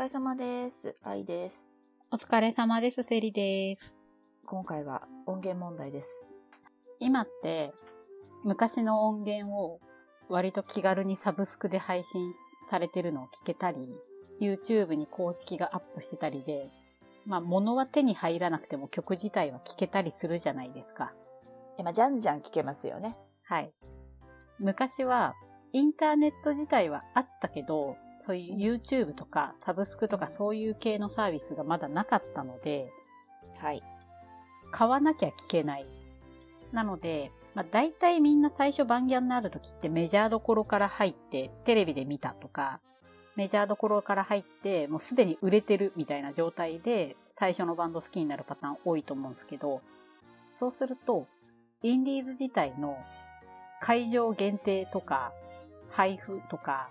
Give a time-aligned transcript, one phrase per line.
[0.00, 0.96] 疲れ様です。
[1.04, 1.76] 愛です。
[2.10, 3.94] お疲れ様です、セリです。
[4.46, 6.08] 今回は音源問題です。
[7.00, 7.74] 今って、
[8.42, 9.78] 昔の音源を
[10.30, 12.32] 割と気軽にサブスクで配信
[12.70, 14.00] されてるのを聞けたり、
[14.40, 16.70] YouTube に公式がアップしてたりで、
[17.26, 21.12] まあ物は手に入らなくても曲自体は聞けたりするじゃないですか。
[21.76, 23.18] 今、じゃんじゃん聞けますよね。
[23.44, 23.70] はい。
[24.60, 25.34] 昔は、
[25.74, 32.90] インターネット自体はあったけど、そういう YouTube とかサブスクとかそういう系のサービスがまだなかったので、
[33.58, 33.82] はい。
[34.72, 35.86] 買わなきゃ聞けない。
[36.72, 42.80] なので、まあ大体みんな最初番ギャンになるときってメジャーどころから入ってテレビで見たとか、
[43.36, 49.80] メジャーどころから入ってもうすでに売れてるみたいな状態で最初のバンド好きになるパターン多いと思うんですけど、
[50.52, 51.26] そうすると、
[51.82, 52.98] インディーズ自体の
[53.80, 55.32] 会場限定とか
[55.88, 56.90] 配布とか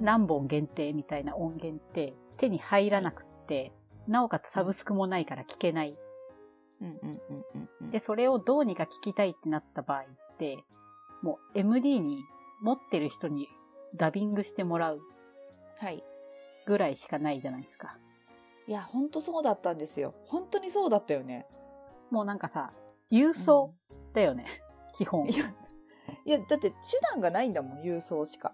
[0.00, 3.72] 何本限定みたいな音源って手に入らなくって、
[4.06, 5.98] なおかつサブスクもないから聞けない
[6.80, 7.90] うんうんうんうんうん。
[7.90, 10.04] で、それをどうにか聞きたいってなった場合っ
[10.38, 10.58] て、
[11.22, 12.18] もう MD に
[12.62, 13.48] 持ってる人に
[13.96, 15.00] ダビングしてもらう
[15.78, 16.02] はい。
[16.66, 17.96] ぐらいしかないじゃないですか。
[18.66, 20.14] いや、ほんとそうだったんですよ。
[20.26, 21.46] 本当にそうだったよね。
[22.10, 22.72] もうなんかさ、
[23.10, 23.74] 郵送
[24.12, 24.46] だよね。
[24.94, 25.36] 基本い。
[25.36, 25.44] や、
[26.24, 26.76] いや、だって手
[27.12, 28.52] 段がないんだもん、郵送しか。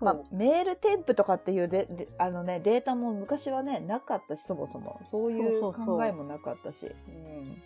[0.00, 5.00] まあ、メール添付とかっていうでであのね、データも昔はね、なかったし、そもそも。
[5.04, 6.86] そういう考えもなかったし。
[7.08, 7.62] うん。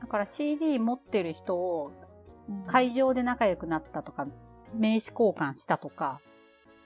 [0.00, 1.90] だから CD 持ってる人を
[2.48, 2.62] うん。
[2.64, 4.26] 会場で仲良くなったとか、
[4.74, 6.20] 名刺交換したとか、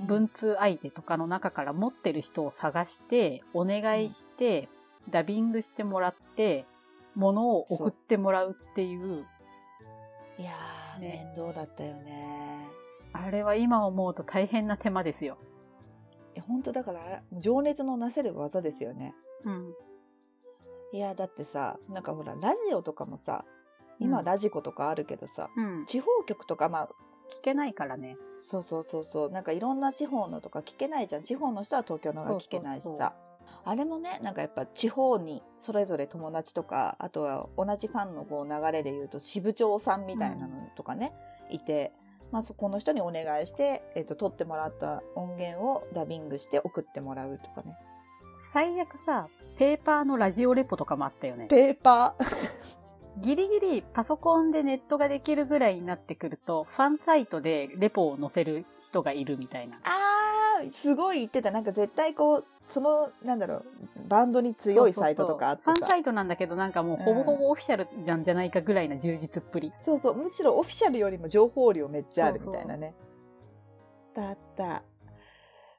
[0.01, 4.69] 文通相手とかの中から持ってる人を探して、お願いして、
[5.11, 6.65] ダビングしてもらって、
[7.15, 9.27] 物を送ってもらうっていう、
[10.39, 11.33] いやー、ね。
[11.35, 12.48] 面倒だったよね。
[13.25, 15.39] あれは今思うと大変な手間ですよ。
[16.35, 19.15] いや、本当だから、情熱のなせる技ですよね。
[19.45, 19.75] うん。
[20.93, 23.45] いや、だってさ、なんかほら、ラジオとかもさ、
[24.01, 25.87] 今うんラジコとかあるけどさ、うん。
[25.87, 26.89] 地方局とか、まあ、
[27.29, 28.17] 聞けないからね。
[28.41, 31.25] そうそうそうそう、なんかいろんな地方のとか聞けないじゃん。
[31.25, 33.15] 地方の人は東京のが聞けないしさ。
[33.65, 41.13] あれもね、なんかやっぱ地方にそれぞれ友達とか、あとは同じファンのこう流れで言うと支部長さんみたいなのとかね、
[41.51, 41.93] いて、
[42.31, 47.77] まあそこの人にお願いして、えっ、と、撮ってもらった音源をダビングして送ってもらうとかね。
[48.53, 51.47] 最悪さ、ペーパーのラジオレポとかもあったよね。
[51.49, 52.79] ペーパー？
[53.21, 59.81] ギリギリパソコンでネットができるぐらいになってくると、ファンサイトでレポを載せる人がいるみたいな。
[59.83, 60.08] あー、
[60.71, 61.51] すごい言ってた。
[61.51, 63.65] なんか絶対こう、その、なんだろう、
[64.09, 69.73] バンドに強いサイトとかあってファンサイトなんだけどなんかもうほぼほぼオフィシャルなんじゃないかぐらいな充実っぷり。
[69.85, 72.95] そうそう、むしろオフィシャルよりも情報量めっちゃあるみたいなね。
[74.15, 74.83] だった。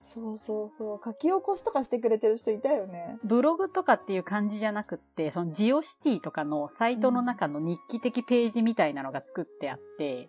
[0.04, 1.02] そうそうそう。
[1.04, 3.20] 書き起こしとかしてくれてる人いたよね。
[3.24, 10.28] ブログとかっていう感じじゃなくって、そのジオシティとかのサイトの中の日記的ページみたいなのが作ってあって、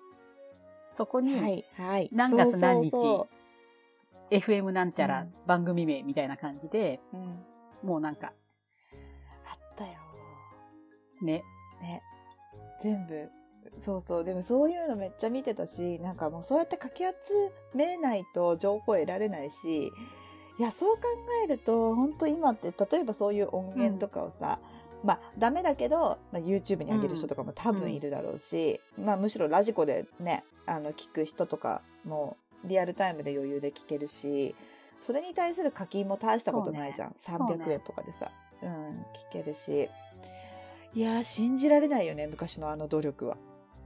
[0.92, 2.10] そこに、はい、はい。
[2.12, 3.39] 何月何日そうそう
[4.30, 7.88] FM なんちゃらうん番組名みたいな感じで、そううん。
[7.88, 8.32] もうなんか、
[9.44, 9.92] あったよ。
[11.22, 11.42] ね、
[11.80, 12.02] ね。
[12.82, 13.28] 全部。
[13.76, 14.24] そうそう。
[14.24, 17.12] でもそういうのめっちゃ見てたし、なんかもうそうやってかき集
[17.74, 19.86] めないと情報得られないし、
[20.58, 21.02] いや、そう考
[21.44, 24.58] えると、本当今って、例えばそういう音源とかをさ、
[25.02, 34.54] まあ、ダメだけど、まあ、YouTube に上げる人とかも多分いるだろうし、まあ、むしろラジコでね、あの、聞く人とかも、リアルタイムで余裕で聞けるし、
[35.00, 37.10] それに対する課金も大したことないじゃん。
[37.10, 38.30] ね300円とかでさ。
[38.62, 39.88] うん、聞けるし。
[40.92, 43.36] いやー、信じられないよね、昔のあの努力は。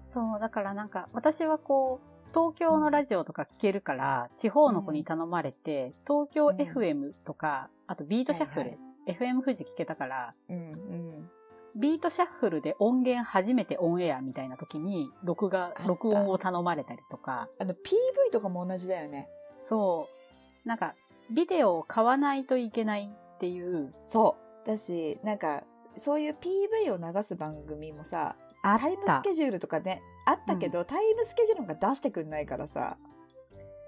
[0.03, 11.04] そう、だからなんか、私はこう、東京のラジオとか聞けるから、地方の子に頼まれて、東京うん FM とか、あとビートシャッフル、はい FM 富士聞けたから、うん、うん。
[11.77, 17.77] ビートシャッフルで音源初めてオンエアみたいな時に、録画録音を頼まれたりとか、あの、PV
[18.33, 19.29] とかも同じだよね。
[19.59, 20.09] そ
[20.65, 20.95] う、なんか、
[21.35, 24.67] ビデオを買わないといけないっていう、そう。
[24.67, 25.65] だし、なんか、
[25.99, 29.21] そういう PV を流す番組もさ、タイムスた。
[29.21, 32.97] ケジュールとかね、あったけど、タイムスケジュールが出してくんないからさ。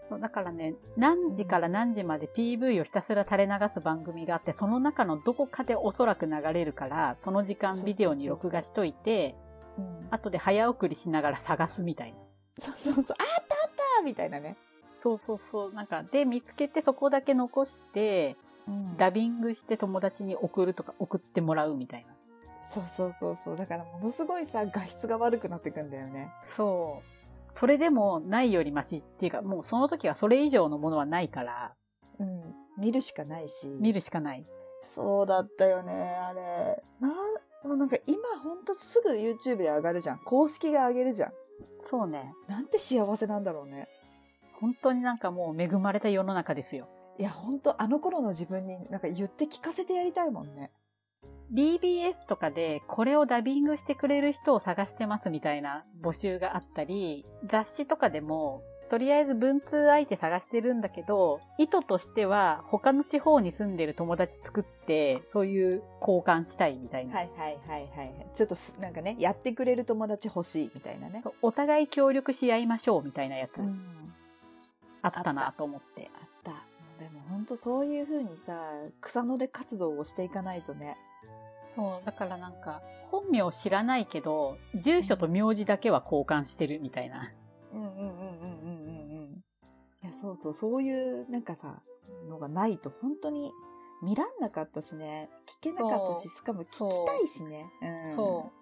[0.08, 9.34] そうだからね、何時から何時まで PV をひたすら垂れ流す番組があって、その中のどこかでおそらく流れるから、その時間ビデオに録画しといて、
[9.78, 10.08] うん。
[10.10, 12.18] 後で早送りしながら探すみたいな。
[12.60, 13.16] そうそうそう、あったあ
[13.68, 14.56] ったみたいなね。
[14.98, 15.72] そうそうそう。
[15.72, 18.36] なんか、で、見つけてそこだけ残して、
[18.68, 22.16] うんダビングして友達に送るとか送ってもらうみたいな。
[22.68, 23.56] そうそうそうそう。
[23.56, 26.32] だからものすごいさ、画質が悪くなってくんだよね。
[26.40, 27.15] そう。
[27.56, 31.74] それでもないよりマシっていうか、もうその時はそれ以上のものはないから、
[32.18, 32.54] うん。
[32.76, 33.66] 見るしかないし。
[33.80, 34.46] 見るしかない。
[34.82, 36.82] そうだったよね、あれ。
[37.00, 37.08] な、
[37.64, 40.18] もうなんか今ほんとすぐ YouTube で上がるじゃん。
[40.18, 41.32] 公式が上げるじゃん。
[41.80, 42.34] そうね。
[42.46, 43.88] なんて幸せなんだろうね。
[44.60, 46.88] 本当になんかもう恵まれた世の中ですよ。
[47.18, 50.72] いや、ほんとあの頃の自分になんか言って聞かせてやりたいもんね。
[51.52, 67.16] BBS とかでこれをダビングしてくれる人を探してますみたいな募集があったり、雑誌とかでも、とりあえず文通相手探してるんだけど、意図としては他の地方に住んでる友達作って、そういう交換したいみたいな。
[67.16, 68.26] はいはいはいはいはい。
[68.32, 71.22] ちょっとふなんかね、やってくれる友達欲しいみたいなね。
[71.42, 74.14] お互い協力し合いましょうみたいなやつうん。
[75.02, 76.10] あったなと思って。
[76.14, 76.50] あった。
[77.02, 78.70] でもほんとそういう風にさ、
[79.00, 80.96] 草の根活動をしていかないとね。
[81.68, 87.32] そう、だからなんか、本名知らないけど、住所と名字だけは交換してるみたいな。
[87.72, 89.44] うんうんうんうんうんうんうん。
[90.02, 91.82] いや、そうそう、そういうなんかさ、
[92.28, 93.52] のがないと本当に
[94.02, 95.30] 見らんなかったしね。
[95.46, 97.66] 聞けなかったし、しかも聞きたいしね。
[97.82, 98.14] うん。
[98.14, 98.52] そ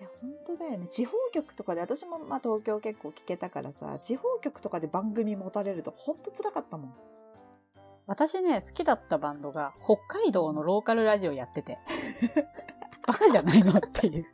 [0.00, 0.86] いや、本当だよね。
[0.88, 6.94] 地方局とかで、私もまあ東京結構聞けたからさ、地方局とかで番組持たれると本当辛かったもん。
[8.08, 11.78] 私ね、好きだったバンドが、北海道のローカルラジオやってて。
[13.06, 14.26] バカじゃないのっていう。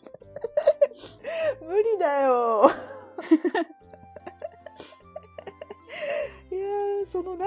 [1.66, 2.70] 無理だよ。
[6.52, 7.46] いやーそのな、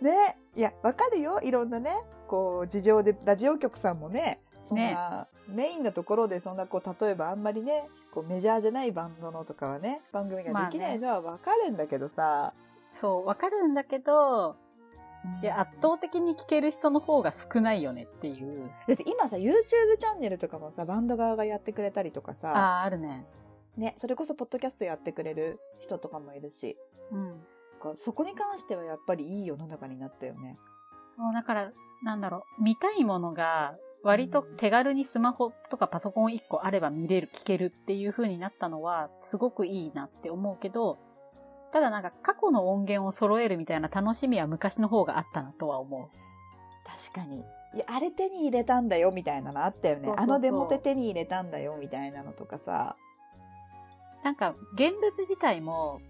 [0.00, 1.40] ね、いや、わかるよ。
[1.42, 1.90] いろんなね、
[2.28, 12.54] こう、事情で、ラジオ局さんもね、そんな、メインのところで、そんな、こう、例えばあんまりね、こう、メジャーじゃないバンドのとかはね、番組ができないのはわかるんだけどさ。
[12.88, 14.54] そう、わかるんだけど、
[15.42, 18.70] いや、圧倒的に聞ける人の方が少ないよねっていう。
[18.88, 19.52] だって今さ、YouTube
[19.98, 23.26] チャンネルとかもさ、バンド側がやってくれたりとかさ、ああ、あるね。
[23.76, 26.76] ね、それこそポッドキャストやってくれる人とかもいるし、
[27.10, 27.44] うん。
[27.78, 30.58] こうそこに関してはやっぱりいい世の中になったよね。
[31.16, 40.98] そう、だから、なんだろう、見たいものが、割と手軽にスマホとかパソコン1個あれば見れる、聞けるっていう風になったのは、すごくいいなって思うけど、
[41.72, 46.08] ただなんか過去の音源を揃えるみたいな楽しみは昔の方があったなとは思う。
[46.86, 47.40] 確かに。
[47.74, 50.00] いや、あれ手に入れたんだよみたいなのあったよね。
[50.00, 52.96] そうそうそうあのデモテ手に入れたんだよみたいなのとかさ。
[54.22, 56.00] なんか、現物自体も、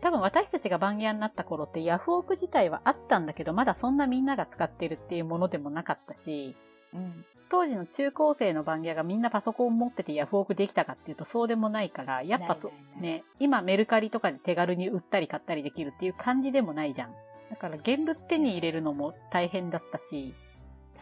[0.00, 6.56] 多分私たちが番屋になった頃ってヤフオク自体はあったんだけど、まだそんなみんなが使ってるっていうものでもなかったし、
[6.94, 7.24] うん。
[7.50, 12.70] 当時の中高生の番屋がみんなパソコン持っててヤフオクできたかっていうとそうでもないから、やっぱそ
[13.00, 17.14] ね、今メルカリとかで手軽に売ったり買ったりできるっていう感じでもないじゃん。
[17.50, 20.34] だから現物手に入れるのも大変だったし、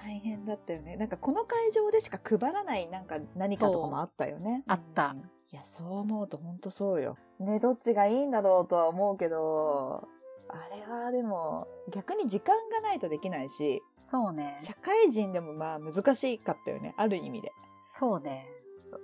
[0.05, 0.97] 大変だったよね。
[0.97, 4.62] なんかこの会場でしか配らないなんか何かとかもあったよね。
[4.69, 7.17] あったうんいや、そう思うと本当そうよ。
[7.38, 10.09] ね、どっちがいいんだろうとは思うけど、
[10.49, 14.59] あれはでも逆に時間がないとできないし、そうね。
[14.63, 16.95] 社会人でもまあ難しかったよね。
[16.97, 17.53] ある意味で。
[17.93, 18.47] そうね。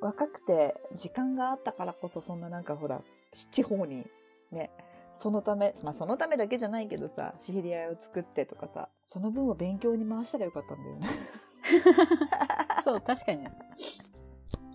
[0.00, 3.02] 若くて時間があったからこそそんななんかほら、
[3.50, 4.06] 地方に
[4.50, 4.70] ね、
[5.14, 11.06] そのため、まあそのためだけじゃないけどさ、知り合いを作ってとかさ、その分を勉強に回したらよかったんだよね。
[12.84, 13.46] そう、確かに。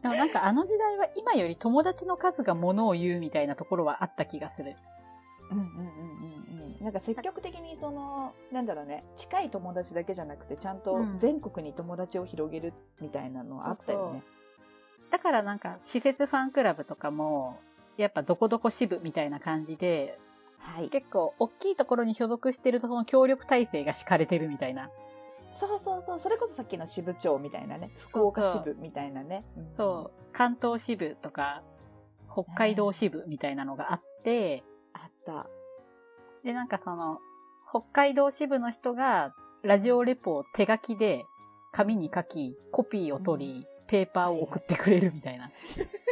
[0.02, 4.76] でもなんかあの時代は今より友達の数がものを言うみたいなところはあった気がする。
[5.52, 5.86] うんうんうんうんう
[6.37, 6.37] ん。
[6.82, 14.24] なんか積極的にその、なんだろうね、近い友達だけじゃなくて、ちゃんとうん全国に友達を広げるみたいなのあったよね。
[15.10, 17.60] だからなんか施設ファンクラブとかも、
[17.98, 20.20] やっぱどこどこ支部みたいな感じで、
[20.60, 20.90] はい。
[20.90, 24.90] 結構大きいところに所属してるとその協力体制が敷かれてるみたいな。
[25.56, 26.20] そうそうそう。
[26.20, 27.92] それこそさっきの支部長みたいなね。
[27.98, 29.44] 福岡支部みたいなね。
[29.58, 31.64] んそう、関東支部とか、
[32.32, 34.64] 北海道支部みたいなのがあって、
[34.94, 35.48] あった。
[36.44, 37.20] で、なんかその、
[37.70, 41.26] 北海道支部の人が、ラジオレポを手書きで、
[41.72, 45.50] 紙に書き、コピーを取り、ペーパーを送ってくれるみたいな。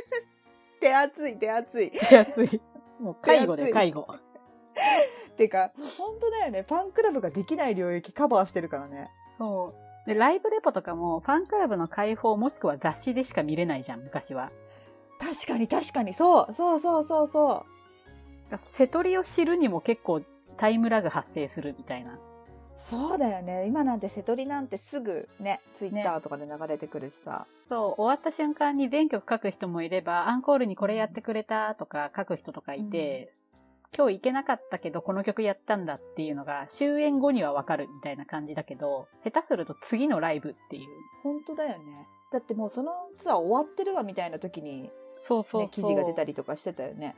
[0.80, 1.92] 手厚い手厚い。
[1.92, 2.62] 手厚い。
[3.00, 4.08] もう介護で介護。
[5.38, 6.64] てか、本当だよね。
[6.64, 9.10] ファンクラブができない領域カバーしてるからね。
[9.38, 9.74] そ
[10.06, 10.08] う。
[10.08, 14.52] で、ライブレポとかも、ファンクラブの開放もしくは雑誌でしか見れないじゃん、昔は。
[15.20, 16.14] 確かに確かに。
[16.14, 16.54] そう。
[16.54, 17.75] そうそうそうそう。
[18.62, 20.22] 瀬取りを知るにも結構
[20.58, 22.20] タイムラグ発生するみたいな。
[22.78, 23.66] そうだよね。
[23.68, 27.48] 今なんて瀬戸りなんてすぐね、ツイッターとかで流れてくるしさ。
[27.70, 33.34] そう、終わった瞬間に全曲書く人もいれば、アンコールにこれやってくれたとか書く人とかいて、
[33.98, 40.88] 今日行けなかったけどこの曲やったんだっていうのが終演後にはわかるみたいな感じだけど、下手すると次のライブっていう。
[41.24, 42.08] 本当だよね。
[42.32, 45.62] だってもうそのツアー終わってるわみたいな時に、そうそうそう。
[45.62, 47.16] ね、記事が出たりとかしてたよね。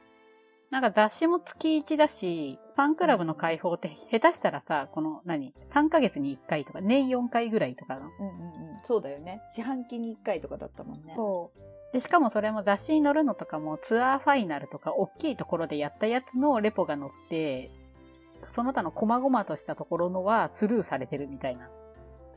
[0.69, 8.07] なんか雑誌も月1だし、ファンクラブの開放って下手したらさ、この何 ?3 ヶ月に1回とか、年4回ぐらいとかの。
[8.19, 8.79] うんうんうん。
[8.83, 9.41] そうだよね。
[9.55, 11.13] 四半期に1回とかだったもんね。
[11.15, 11.93] そう。
[11.93, 17.71] で、しかもそれも雑誌に載るのとかもツアーファイナルとか大きいところでやったやつのレポが載って、
[18.47, 21.69] その他の細々としたところのはスルーされてるみたいな。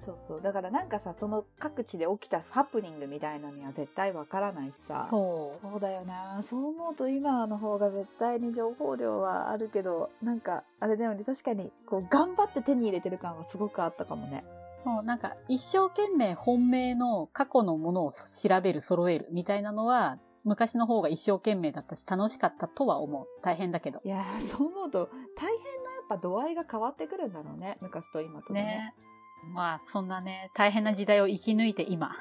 [0.01, 0.41] そうそう。
[0.41, 5.07] だからなんかさ、その各地で起きたハプニングみたいなのには絶対わからないしさ。
[5.09, 5.59] そう。
[5.61, 6.43] そうだよな。
[6.49, 11.23] そう思うと今の方が絶対に情報量はあるけど、なんか、あれだよね。
[11.25, 14.45] 確かに、こう、頑張って手に入れてる感はすごくあったかもね。
[14.83, 23.27] そう、なんか一生懸命本命の過去のものを調べる、揃えるみたいなのは、昔の方が一生懸命だったし楽しかったとは思う。
[23.43, 24.01] 大変だけど。
[24.05, 27.77] いやー、そう思うと、大変なやっぱ度合いが変わってくるんだろうね。
[27.83, 28.67] 昔と今とでね。
[28.67, 28.95] ね。
[29.45, 32.17] まあ、そんなね、大変な時代を生き抜いて今。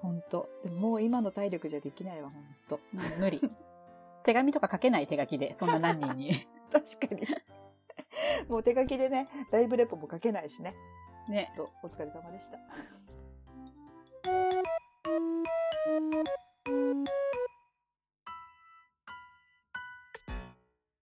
[0.00, 0.48] ほんと。
[0.64, 2.80] でももう今の体力じゃできないわ、ほんと。
[2.94, 3.40] うん無理。
[4.24, 6.46] 手紙とか書けない手書きで、そんな何人に。
[6.72, 7.26] 確かに。
[8.48, 10.74] もう手書きでね、ライブレポも書けないしね。
[11.28, 11.52] ね。
[11.56, 12.58] と、お疲れ様でした。